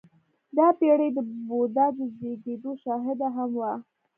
•دا 0.57 0.67
پېړۍ 0.79 1.09
د 1.13 1.17
بودا 1.47 1.85
د 1.97 1.99
زېږېدو 2.17 2.71
شاهده 2.83 3.27
هم 3.35 3.51
وه. 3.59 3.73